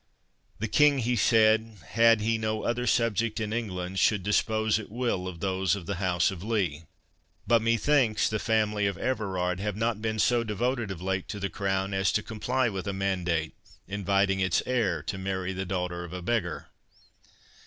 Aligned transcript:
"The 0.57 0.67
King," 0.67 0.97
he 0.97 1.15
said, 1.15 1.75
"had 1.89 2.21
he 2.21 2.39
no 2.39 2.63
other 2.63 2.87
subject 2.87 3.39
in 3.39 3.53
England, 3.53 3.99
should 3.99 4.23
dispose 4.23 4.79
at 4.79 4.89
will 4.89 5.27
of 5.27 5.41
those 5.41 5.75
of 5.75 5.85
the 5.85 5.97
house 6.01 6.31
of 6.31 6.41
Lee. 6.43 6.85
But 7.45 7.61
methinks 7.61 8.27
the 8.27 8.39
family 8.39 8.87
of 8.87 8.97
Everard 8.97 9.59
have 9.59 9.75
not 9.75 10.01
been 10.01 10.17
so 10.17 10.43
devoted 10.43 10.89
of 10.89 11.03
late 11.03 11.27
to 11.27 11.39
the 11.39 11.51
crown 11.51 11.93
as 11.93 12.11
to 12.13 12.23
comply 12.23 12.67
with 12.67 12.87
a 12.87 12.93
mandate, 12.93 13.53
inviting 13.87 14.39
its 14.39 14.63
heir 14.65 15.03
to 15.03 15.19
marry 15.19 15.53
the 15.53 15.65
daughter 15.65 16.03
of 16.03 16.13
a 16.13 16.23
beggar." 16.23 16.69